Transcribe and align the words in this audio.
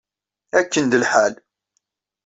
Akken 0.59 0.85
d 0.91 0.93
lḥal! 1.01 1.33